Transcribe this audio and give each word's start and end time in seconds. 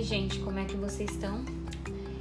aí, 0.00 0.04
gente, 0.04 0.38
como 0.38 0.58
é 0.58 0.64
que 0.64 0.76
vocês 0.76 1.10
estão? 1.10 1.44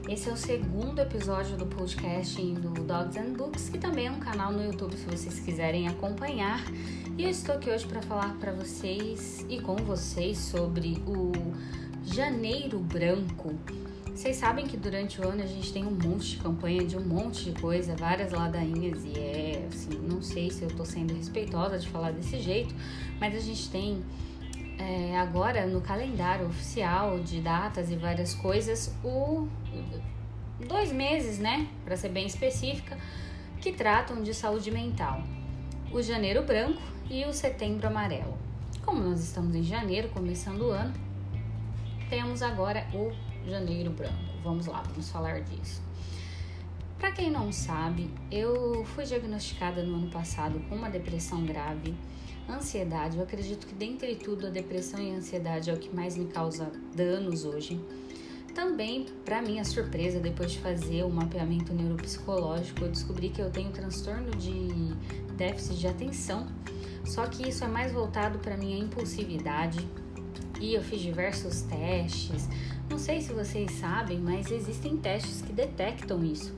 Esse 0.10 0.30
é 0.30 0.34
o 0.34 0.36
segundo 0.36 1.00
episódio 1.00 1.56
do 1.56 1.66
podcast 1.66 2.36
do 2.56 2.74
Dogs 2.84 3.18
and 3.18 3.34
Books, 3.38 3.70
que 3.70 3.78
também 3.78 4.08
é 4.08 4.12
um 4.12 4.20
canal 4.20 4.52
no 4.52 4.62
YouTube 4.62 4.98
se 4.98 5.06
vocês 5.06 5.40
quiserem 5.40 5.88
acompanhar. 5.88 6.62
E 7.18 7.24
eu 7.24 7.30
estou 7.30 7.56
aqui 7.56 7.70
hoje 7.70 7.88
para 7.88 8.02
falar 8.02 8.36
para 8.38 8.52
vocês 8.52 9.46
e 9.48 9.62
com 9.62 9.78
vocês 9.78 10.38
sobre 10.38 11.02
o 11.08 11.32
Janeiro 12.04 12.80
Branco. 12.80 13.56
Vocês 14.14 14.36
sabem 14.36 14.68
que 14.68 14.76
durante 14.76 15.22
o 15.22 15.30
ano 15.30 15.42
a 15.42 15.48
gente 15.48 15.72
tem 15.72 15.86
um 15.86 15.92
monte 15.92 16.32
de 16.32 16.38
campanha 16.38 16.84
de 16.84 16.98
um 16.98 17.06
monte 17.06 17.46
de 17.46 17.62
coisa, 17.62 17.96
várias 17.96 18.34
ladainhas, 18.34 19.06
e 19.06 19.18
é 19.18 19.68
assim, 19.72 19.98
não 20.00 20.22
sei 20.22 20.52
se 20.52 20.64
eu 20.64 20.70
tô 20.70 20.84
sendo 20.84 21.14
respeitosa 21.14 21.80
de 21.80 21.88
falar 21.88 22.12
desse 22.12 22.40
jeito, 22.40 22.76
mas 23.22 23.34
a 23.34 23.40
gente 23.40 23.70
tem 23.70 24.04
é, 24.80 25.18
agora 25.18 25.68
no 25.68 25.82
calendário 25.82 26.48
oficial 26.48 27.20
de 27.20 27.42
datas 27.42 27.92
e 27.92 27.96
várias 27.96 28.34
coisas 28.34 28.96
o 29.04 29.48
dois 30.68 30.92
meses, 30.92 31.40
né, 31.40 31.68
para 31.86 31.96
ser 31.96 32.10
bem 32.10 32.26
específica, 32.26 32.98
que 33.62 33.72
tratam 33.72 34.24
de 34.24 34.34
saúde 34.34 34.72
mental. 34.72 35.22
O 35.92 36.02
janeiro 36.02 36.44
branco 36.44 36.82
e 37.10 37.26
o 37.26 37.34
setembro 37.34 37.88
amarelo. 37.88 38.38
Como 38.86 39.02
nós 39.02 39.22
estamos 39.22 39.56
em 39.56 39.64
janeiro, 39.64 40.10
começando 40.10 40.62
o 40.62 40.72
ano, 40.72 40.94
temos 42.10 42.42
agora 42.42 42.86
o 42.94 43.12
janeiro 43.48 43.92
branco. 43.92 44.14
Vamos 44.44 44.66
lá, 44.66 44.82
vamos 44.82 45.10
falar 45.10 45.42
disso. 45.42 45.82
Para 47.00 47.12
quem 47.14 47.32
não 47.32 47.52
sabe, 47.52 48.12
eu 48.30 48.84
fui 48.84 49.06
diagnosticada 49.06 49.82
no 49.82 49.96
ano 49.96 50.12
passado 50.12 50.60
com 50.68 50.76
uma 50.76 50.90
depressão 50.90 51.44
grave 51.46 51.96
Ansiedade, 52.50 53.18
eu 53.18 53.24
acredito 53.24 53.68
que 53.68 53.76
dentre 53.76 54.16
tudo 54.16 54.48
a 54.48 54.50
depressão 54.50 55.00
e 55.00 55.12
a 55.12 55.18
ansiedade 55.18 55.70
é 55.70 55.74
o 55.74 55.78
que 55.78 55.96
mais 55.96 56.18
me 56.18 56.26
causa 56.26 56.72
danos 56.96 57.46
hoje. 57.46 57.80
Também, 58.56 59.06
para 59.24 59.40
minha 59.40 59.64
surpresa, 59.64 60.20
depois 60.20 60.54
de 60.54 60.60
fazer 60.60 61.04
o 61.04 61.10
mapeamento 61.10 61.72
neuropsicológico, 61.72 62.86
eu 62.86 62.90
descobri 62.90 63.30
que 63.30 63.40
eu 63.40 63.52
tenho 63.52 63.70
transtorno 63.72 64.32
de 64.32 64.96
déficit 65.36 65.78
de 65.78 65.88
atenção. 65.88 66.48
Só 67.06 67.28
que 67.28 67.48
isso 67.48 67.64
é 67.64 67.68
mais 67.68 67.92
voltado 67.92 68.40
para 68.40 68.58
minha 68.58 68.80
impulsividade. 68.80 69.88
E 70.60 70.74
eu 70.74 70.82
fiz 70.82 71.00
diversos 71.00 71.62
testes. 71.62 72.50
Não 72.90 72.98
sei 72.98 73.22
se 73.22 73.32
vocês 73.32 73.72
sabem, 73.74 74.18
mas 74.20 74.50
existem 74.50 74.98
testes 74.98 75.44
que 75.44 75.54
detectam 75.54 76.24
isso. 76.26 76.52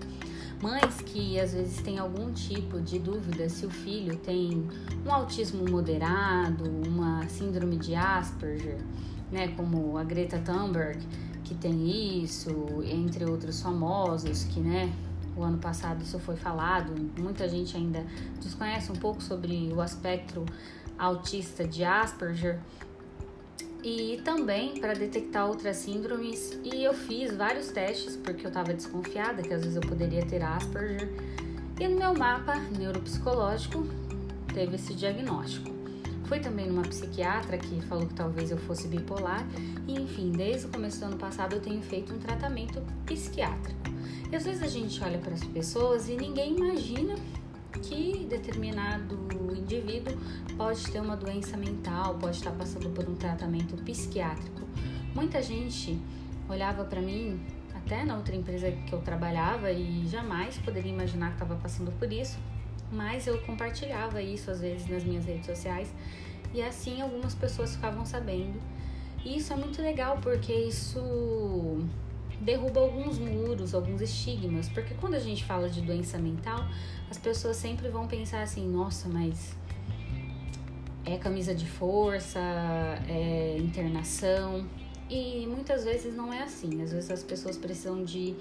Mães 0.61 1.01
que 1.01 1.39
às 1.39 1.53
vezes 1.53 1.81
têm 1.81 1.97
algum 1.97 2.31
tipo 2.31 2.79
de 2.79 2.99
dúvida 2.99 3.49
se 3.49 3.65
o 3.65 3.69
filho 3.69 4.15
tem 4.17 4.67
um 5.03 5.11
autismo 5.11 5.67
moderado, 5.67 6.69
uma 6.87 7.27
síndrome 7.27 7.77
de 7.77 7.95
Asperger, 7.95 8.77
né, 9.31 9.47
como 9.57 9.97
a 9.97 10.03
Greta 10.03 10.37
Thunberg, 10.37 10.99
que 11.43 11.55
tem 11.55 12.23
isso, 12.23 12.51
entre 12.83 13.25
outros 13.25 13.59
famosos 13.59 14.43
que, 14.43 14.59
né, 14.59 14.93
o 15.35 15.41
ano 15.41 15.57
passado 15.57 16.03
isso 16.03 16.19
foi 16.19 16.35
falado. 16.35 16.93
Muita 17.17 17.49
gente 17.49 17.75
ainda 17.75 18.05
desconhece 18.39 18.91
um 18.91 18.95
pouco 18.95 19.21
sobre 19.23 19.73
o 19.73 19.81
aspecto 19.81 20.45
autista 20.97 21.67
de 21.67 21.83
Asperger 21.83 22.59
e 23.83 24.21
também 24.23 24.79
para 24.79 24.93
detectar 24.93 25.47
outras 25.47 25.77
síndromes. 25.77 26.59
E 26.63 26.83
eu 26.83 26.93
fiz 26.93 27.35
vários 27.35 27.69
testes 27.69 28.15
porque 28.15 28.45
eu 28.45 28.49
estava 28.49 28.73
desconfiada 28.73 29.41
que 29.41 29.53
às 29.53 29.61
vezes 29.61 29.75
eu 29.75 29.81
poderia 29.81 30.25
ter 30.25 30.41
Asperger. 30.43 31.09
E 31.79 31.87
no 31.87 31.97
meu 31.97 32.13
mapa 32.13 32.55
neuropsicológico 32.77 33.87
teve 34.53 34.75
esse 34.75 34.93
diagnóstico. 34.93 35.71
Fui 36.25 36.39
também 36.39 36.67
numa 36.67 36.83
psiquiatra 36.83 37.57
que 37.57 37.81
falou 37.81 38.07
que 38.07 38.13
talvez 38.13 38.51
eu 38.51 38.57
fosse 38.57 38.87
bipolar. 38.87 39.45
E 39.87 39.99
enfim, 39.99 40.31
desde 40.31 40.67
o 40.67 40.69
começo 40.69 40.99
do 40.99 41.07
ano 41.07 41.17
passado 41.17 41.53
eu 41.53 41.59
tenho 41.59 41.81
feito 41.81 42.13
um 42.13 42.19
tratamento 42.19 42.81
psiquiátrico. 43.05 43.81
E 44.31 44.35
às 44.35 44.45
vezes 44.45 44.63
a 44.63 44.67
gente 44.67 45.03
olha 45.03 45.17
para 45.17 45.33
as 45.33 45.43
pessoas 45.43 46.07
e 46.07 46.15
ninguém 46.15 46.55
imagina 46.55 47.15
que 47.81 48.25
determinado 48.29 49.17
indivíduo 49.75 50.17
pode 50.57 50.83
ter 50.91 50.99
uma 50.99 51.15
doença 51.15 51.55
mental, 51.55 52.15
pode 52.15 52.37
estar 52.37 52.51
passando 52.51 52.89
por 52.89 53.07
um 53.07 53.15
tratamento 53.15 53.75
psiquiátrico. 53.83 54.61
Muita 55.15 55.41
gente 55.41 55.99
olhava 56.49 56.83
para 56.83 57.01
mim, 57.01 57.39
até 57.73 58.03
na 58.03 58.17
outra 58.17 58.35
empresa 58.35 58.71
que 58.71 58.93
eu 58.93 59.01
trabalhava, 59.01 59.71
e 59.71 60.07
jamais 60.07 60.57
poderia 60.57 60.91
imaginar 60.91 61.27
que 61.29 61.33
estava 61.33 61.55
passando 61.55 61.91
por 61.97 62.11
isso, 62.11 62.37
mas 62.91 63.27
eu 63.27 63.39
compartilhava 63.41 64.21
isso 64.21 64.51
às 64.51 64.59
vezes 64.59 64.87
nas 64.89 65.03
minhas 65.03 65.25
redes 65.25 65.45
sociais 65.45 65.93
e 66.53 66.61
assim 66.61 67.01
algumas 67.01 67.33
pessoas 67.33 67.75
ficavam 67.75 68.05
sabendo. 68.05 68.59
E 69.23 69.37
isso 69.37 69.53
é 69.53 69.55
muito 69.55 69.81
legal 69.81 70.19
porque 70.21 70.51
isso 70.51 70.99
derruba 72.41 72.81
alguns 72.81 73.19
muros, 73.19 73.73
alguns 73.73 74.01
estigmas, 74.01 74.67
porque 74.67 74.93
quando 74.95 75.13
a 75.13 75.19
gente 75.19 75.43
fala 75.45 75.69
de 75.69 75.81
doença 75.81 76.17
mental, 76.17 76.65
as 77.09 77.17
pessoas 77.17 77.57
sempre 77.57 77.87
vão 77.89 78.07
pensar 78.07 78.41
assim: 78.41 78.67
nossa, 78.67 79.07
mas 79.07 79.55
é 81.05 81.17
camisa 81.17 81.53
de 81.53 81.67
força, 81.67 82.39
é 83.07 83.57
internação. 83.59 84.65
E 85.09 85.45
muitas 85.45 85.83
vezes 85.83 86.15
não 86.15 86.31
é 86.33 86.43
assim. 86.43 86.81
Às 86.81 86.93
vezes 86.93 87.11
as 87.11 87.21
pessoas 87.21 87.57
precisam 87.57 88.03
de 88.03 88.33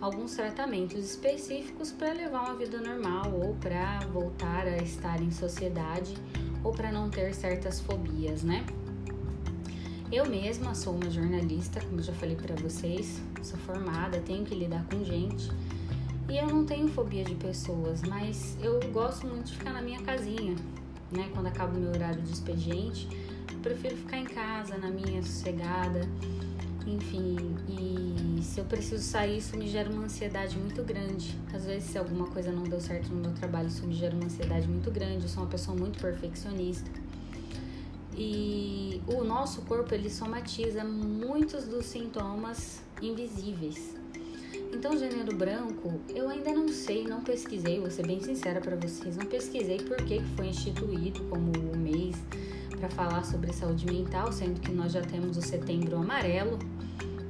alguns 0.00 0.34
tratamentos 0.34 0.98
específicos 0.98 1.92
para 1.92 2.12
levar 2.12 2.40
uma 2.40 2.56
vida 2.56 2.80
normal 2.80 3.32
ou 3.32 3.54
para 3.54 4.00
voltar 4.12 4.66
a 4.66 4.78
estar 4.78 5.20
em 5.22 5.30
sociedade 5.30 6.14
ou 6.64 6.72
para 6.72 6.90
não 6.90 7.08
ter 7.08 7.32
certas 7.34 7.80
fobias, 7.80 8.42
né? 8.42 8.64
Eu 10.10 10.24
mesma 10.26 10.74
sou 10.74 10.94
uma 10.94 11.10
jornalista, 11.10 11.82
como 11.82 12.00
já 12.00 12.14
falei 12.14 12.34
para 12.34 12.54
vocês, 12.56 13.20
sou 13.42 13.58
formada, 13.58 14.18
tenho 14.20 14.42
que 14.42 14.54
lidar 14.54 14.82
com 14.90 15.04
gente. 15.04 15.50
E 16.30 16.38
eu 16.38 16.46
não 16.46 16.64
tenho 16.64 16.88
fobia 16.88 17.22
de 17.22 17.34
pessoas, 17.34 18.00
mas 18.02 18.56
eu 18.62 18.80
gosto 18.90 19.26
muito 19.26 19.48
de 19.48 19.58
ficar 19.58 19.70
na 19.74 19.82
minha 19.82 20.00
casinha, 20.00 20.56
né? 21.12 21.28
Quando 21.34 21.48
acaba 21.48 21.76
o 21.76 21.78
meu 21.78 21.90
horário 21.90 22.22
de 22.22 22.32
expediente, 22.32 23.06
eu 23.52 23.58
prefiro 23.58 23.98
ficar 23.98 24.16
em 24.16 24.24
casa, 24.24 24.78
na 24.78 24.88
minha 24.90 25.22
sossegada, 25.22 26.00
enfim. 26.86 27.36
E 27.68 28.42
se 28.42 28.60
eu 28.60 28.64
preciso 28.64 29.04
sair, 29.04 29.36
isso 29.36 29.58
me 29.58 29.68
gera 29.68 29.90
uma 29.90 30.04
ansiedade 30.04 30.56
muito 30.56 30.82
grande. 30.82 31.38
Às 31.52 31.66
vezes, 31.66 31.90
se 31.90 31.98
alguma 31.98 32.26
coisa 32.28 32.50
não 32.50 32.62
deu 32.62 32.80
certo 32.80 33.10
no 33.10 33.20
meu 33.20 33.32
trabalho, 33.32 33.68
isso 33.68 33.86
me 33.86 33.94
gera 33.94 34.14
uma 34.14 34.24
ansiedade 34.24 34.66
muito 34.66 34.90
grande. 34.90 35.24
Eu 35.24 35.28
sou 35.28 35.42
uma 35.42 35.50
pessoa 35.50 35.76
muito 35.76 36.00
perfeccionista. 36.00 36.90
E 38.20 39.00
o 39.06 39.22
nosso 39.22 39.62
corpo 39.62 39.94
ele 39.94 40.10
somatiza 40.10 40.82
muitos 40.82 41.68
dos 41.68 41.86
sintomas 41.86 42.82
invisíveis. 43.00 43.94
Então, 44.72 44.98
janeiro 44.98 45.36
branco, 45.36 46.00
eu 46.08 46.28
ainda 46.28 46.52
não 46.52 46.68
sei, 46.68 47.04
não 47.04 47.22
pesquisei, 47.22 47.78
vou 47.78 47.90
ser 47.90 48.04
bem 48.04 48.20
sincera 48.20 48.60
para 48.60 48.74
vocês, 48.74 49.16
não 49.16 49.24
pesquisei 49.24 49.78
por 49.78 49.96
que 49.98 50.20
foi 50.36 50.48
instituído 50.48 51.22
como 51.30 51.52
o 51.72 51.76
mês 51.76 52.16
para 52.76 52.90
falar 52.90 53.24
sobre 53.24 53.52
saúde 53.52 53.86
mental, 53.86 54.32
sendo 54.32 54.60
que 54.60 54.72
nós 54.72 54.92
já 54.92 55.00
temos 55.00 55.36
o 55.36 55.42
setembro 55.42 55.96
amarelo, 55.96 56.58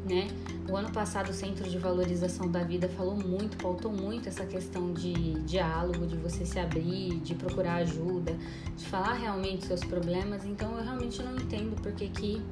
né? 0.08 0.28
O 0.68 0.76
ano 0.76 0.90
passado 0.90 1.30
o 1.30 1.32
Centro 1.32 1.68
de 1.68 1.78
Valorização 1.78 2.50
da 2.50 2.62
Vida 2.62 2.88
falou 2.88 3.16
muito, 3.16 3.56
pautou 3.56 3.92
muito 3.92 4.28
essa 4.28 4.44
questão 4.44 4.92
de 4.92 5.12
diálogo, 5.42 6.06
de 6.06 6.16
você 6.16 6.44
se 6.44 6.58
abrir, 6.58 7.20
de 7.20 7.34
procurar 7.34 7.76
ajuda, 7.76 8.36
de 8.76 8.84
falar 8.86 9.14
realmente 9.14 9.66
seus 9.66 9.80
problemas. 9.80 10.44
Então 10.44 10.76
eu 10.76 10.84
realmente 10.84 11.22
não 11.22 11.36
entendo 11.36 11.80
por 11.80 11.92
que 11.92 12.08
que 12.08 12.42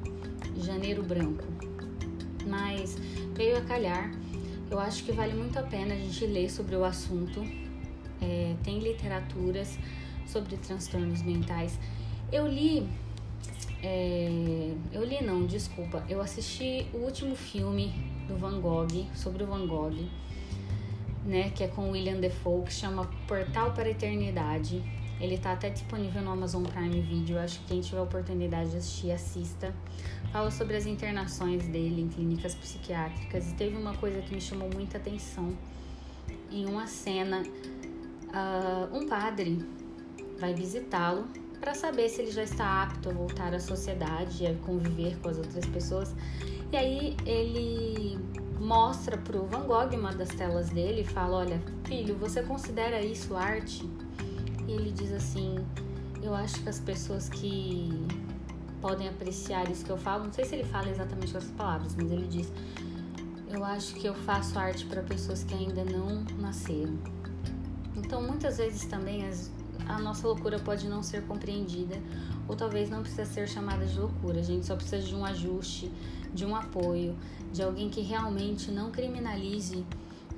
janeiro 0.57 1.03
branco. 1.03 1.43
Mas 2.47 2.95
veio 3.35 3.57
a 3.57 3.61
calhar. 3.61 4.11
Eu 4.69 4.79
acho 4.79 5.03
que 5.03 5.11
vale 5.11 5.33
muito 5.33 5.57
a 5.57 5.63
pena 5.63 5.93
a 5.93 5.97
gente 5.97 6.25
ler 6.25 6.49
sobre 6.49 6.75
o 6.75 6.83
assunto. 6.83 7.41
É, 8.21 8.55
tem 8.63 8.79
literaturas 8.79 9.77
sobre 10.25 10.57
transtornos 10.57 11.21
mentais. 11.21 11.79
Eu 12.31 12.47
li 12.47 12.87
é, 13.89 14.73
eu 14.91 15.03
li 15.05 15.23
não, 15.23 15.45
desculpa. 15.45 16.03
Eu 16.09 16.19
assisti 16.21 16.85
o 16.93 16.97
último 16.97 17.35
filme 17.35 17.93
do 18.27 18.35
Van 18.35 18.59
Gogh, 18.59 19.07
sobre 19.15 19.43
o 19.43 19.47
Van 19.47 19.65
Gogh, 19.65 19.95
né? 21.25 21.49
Que 21.51 21.63
é 21.63 21.67
com 21.69 21.91
William 21.91 22.19
Defoe, 22.19 22.65
que 22.65 22.73
chama 22.73 23.09
Portal 23.27 23.71
para 23.71 23.85
a 23.85 23.89
Eternidade. 23.89 24.83
Ele 25.21 25.37
tá 25.37 25.53
até 25.53 25.69
disponível 25.69 26.21
no 26.21 26.31
Amazon 26.31 26.63
Prime 26.63 27.01
Video. 27.01 27.39
Acho 27.39 27.59
que 27.61 27.67
quem 27.67 27.81
tiver 27.81 28.01
oportunidade 28.01 28.71
de 28.71 28.77
assistir, 28.77 29.11
assista. 29.11 29.73
Fala 30.31 30.51
sobre 30.51 30.75
as 30.75 30.85
internações 30.85 31.65
dele 31.67 32.01
em 32.01 32.09
clínicas 32.09 32.53
psiquiátricas. 32.55 33.51
E 33.51 33.53
teve 33.55 33.77
uma 33.77 33.93
coisa 33.95 34.21
que 34.21 34.35
me 34.35 34.41
chamou 34.41 34.69
muita 34.73 34.97
atenção. 34.97 35.57
Em 36.51 36.65
uma 36.65 36.87
cena, 36.87 37.41
uh, 37.41 38.95
um 38.95 39.07
padre 39.07 39.65
vai 40.39 40.53
visitá-lo 40.53 41.27
para 41.59 41.73
saber 41.73 42.09
se 42.09 42.21
ele 42.21 42.31
já 42.31 42.43
está 42.43 42.83
apto 42.83 43.09
a 43.09 43.13
voltar 43.13 43.53
à 43.53 43.59
sociedade 43.59 44.45
a 44.45 44.53
conviver 44.65 45.17
com 45.19 45.29
as 45.29 45.37
outras 45.37 45.65
pessoas. 45.65 46.15
E 46.71 46.77
aí 46.77 47.17
ele 47.25 48.19
mostra 48.59 49.17
pro 49.17 49.45
Van 49.45 49.65
Gogh 49.65 49.95
uma 49.95 50.13
das 50.13 50.29
telas 50.29 50.69
dele 50.69 51.01
e 51.01 51.05
fala: 51.05 51.37
Olha, 51.37 51.61
filho, 51.85 52.15
você 52.15 52.41
considera 52.41 53.01
isso 53.01 53.35
arte? 53.35 53.89
E 54.67 54.71
ele 54.71 54.91
diz 54.91 55.11
assim: 55.11 55.55
Eu 56.21 56.35
acho 56.35 56.61
que 56.61 56.69
as 56.69 56.79
pessoas 56.79 57.29
que 57.29 58.05
podem 58.81 59.07
apreciar 59.07 59.69
isso 59.69 59.85
que 59.85 59.91
eu 59.91 59.97
falo. 59.97 60.25
Não 60.25 60.33
sei 60.33 60.45
se 60.45 60.55
ele 60.55 60.63
fala 60.65 60.89
exatamente 60.89 61.31
com 61.31 61.37
essas 61.37 61.51
palavras, 61.51 61.95
mas 61.95 62.11
ele 62.11 62.27
diz: 62.27 62.51
Eu 63.49 63.63
acho 63.63 63.95
que 63.95 64.07
eu 64.07 64.13
faço 64.13 64.57
arte 64.59 64.85
para 64.85 65.01
pessoas 65.03 65.43
que 65.43 65.53
ainda 65.53 65.83
não 65.85 66.23
nasceram. 66.39 66.97
Então, 67.95 68.21
muitas 68.21 68.57
vezes 68.57 68.85
também 68.85 69.27
as, 69.27 69.51
a 69.87 69.99
nossa 69.99 70.27
loucura 70.27 70.59
pode 70.59 70.87
não 70.87 71.01
ser 71.01 71.23
compreendida 71.23 71.95
ou 72.47 72.55
talvez 72.55 72.89
não 72.89 73.01
precisa 73.01 73.25
ser 73.25 73.47
chamada 73.47 73.85
de 73.85 73.99
loucura. 73.99 74.39
A 74.39 74.43
gente 74.43 74.65
só 74.65 74.75
precisa 74.75 75.01
de 75.01 75.15
um 75.15 75.25
ajuste, 75.25 75.91
de 76.33 76.45
um 76.45 76.55
apoio, 76.55 77.15
de 77.51 77.63
alguém 77.63 77.89
que 77.89 78.01
realmente 78.01 78.71
não 78.71 78.91
criminalize. 78.91 79.85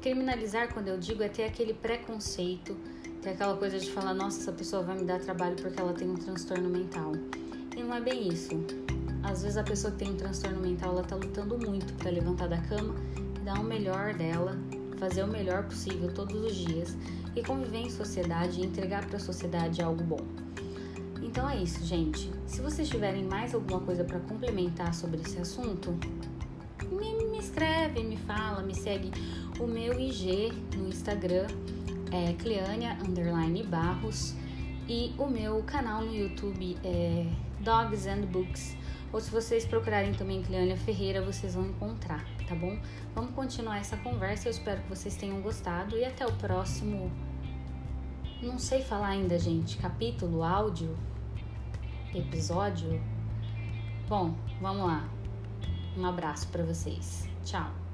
Criminalizar, 0.01 0.73
quando 0.73 0.87
eu 0.87 0.97
digo, 0.97 1.21
é 1.23 1.29
ter 1.29 1.43
aquele 1.43 1.73
preconceito, 1.73 2.75
ter 3.21 3.31
aquela 3.31 3.57
coisa 3.57 3.79
de 3.79 3.91
falar: 3.91 4.13
nossa, 4.13 4.39
essa 4.39 4.51
pessoa 4.51 4.81
vai 4.81 4.97
me 4.97 5.03
dar 5.03 5.19
trabalho 5.19 5.55
porque 5.55 5.79
ela 5.79 5.93
tem 5.93 6.09
um 6.09 6.15
transtorno 6.15 6.69
mental. 6.69 7.13
E 7.75 7.83
não 7.83 7.93
é 7.93 8.01
bem 8.01 8.27
isso. 8.27 8.49
Às 9.23 9.43
vezes 9.43 9.57
a 9.57 9.63
pessoa 9.63 9.91
que 9.91 9.99
tem 9.99 10.11
um 10.11 10.15
transtorno 10.15 10.61
mental, 10.61 10.93
ela 10.93 11.03
tá 11.03 11.15
lutando 11.15 11.57
muito 11.57 11.93
para 11.93 12.09
levantar 12.09 12.47
da 12.47 12.57
cama 12.57 12.95
dar 13.49 13.59
o 13.59 13.63
melhor 13.63 14.13
dela, 14.13 14.57
fazer 14.99 15.23
o 15.23 15.27
melhor 15.27 15.63
possível 15.63 16.13
todos 16.13 16.35
os 16.35 16.55
dias 16.55 16.97
e 17.35 17.41
conviver 17.41 17.79
em 17.79 17.89
sociedade 17.89 18.59
e 18.59 18.65
entregar 18.65 19.05
para 19.05 19.17
a 19.17 19.19
sociedade 19.19 19.81
algo 19.81 20.03
bom. 20.03 20.19
Então 21.21 21.49
é 21.49 21.57
isso, 21.57 21.85
gente. 21.85 22.31
Se 22.45 22.61
vocês 22.61 22.89
tiverem 22.89 23.23
mais 23.23 23.53
alguma 23.53 23.79
coisa 23.79 24.03
para 24.03 24.19
complementar 24.19 24.93
sobre 24.93 25.21
esse 25.21 25.37
assunto, 25.37 25.97
me, 26.91 27.13
me, 27.25 27.39
escreve, 27.39 28.03
me 28.03 28.17
fala, 28.17 28.61
me 28.61 28.75
segue. 28.75 29.11
O 29.59 29.67
meu 29.67 29.99
IG 29.99 30.51
no 30.75 30.89
Instagram 30.89 31.47
é 32.11 33.03
underline 33.03 33.63
Barros 33.63 34.33
e 34.87 35.13
o 35.17 35.27
meu 35.27 35.61
canal 35.63 36.03
no 36.03 36.15
YouTube 36.15 36.75
é 36.83 37.27
Dogs 37.59 38.07
and 38.07 38.25
Books. 38.31 38.75
Ou 39.11 39.19
se 39.19 39.31
vocês 39.31 39.65
procurarem 39.65 40.13
também 40.13 40.43
Cleânia 40.43 40.77
Ferreira, 40.77 41.21
vocês 41.21 41.55
vão 41.55 41.65
encontrar, 41.65 42.23
tá 42.47 42.53
bom? 42.53 42.79
Vamos 43.15 43.31
continuar 43.31 43.79
essa 43.79 43.97
conversa. 43.97 44.47
Eu 44.47 44.51
espero 44.51 44.81
que 44.83 44.89
vocês 44.89 45.15
tenham 45.15 45.41
gostado 45.41 45.97
e 45.97 46.05
até 46.05 46.25
o 46.25 46.31
próximo. 46.33 47.11
Não 48.41 48.59
sei 48.59 48.83
falar 48.83 49.09
ainda, 49.09 49.37
gente. 49.39 49.77
Capítulo, 49.77 50.43
áudio, 50.43 50.95
episódio. 52.13 53.01
Bom, 54.07 54.35
vamos 54.61 54.85
lá. 54.85 55.09
Um 55.97 56.05
abraço 56.05 56.47
para 56.47 56.63
vocês. 56.63 57.27
Tchau. 57.43 57.88